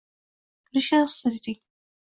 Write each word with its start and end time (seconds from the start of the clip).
Kirishga 0.65 0.97
ruxsat 1.03 1.29
eting 1.37 1.61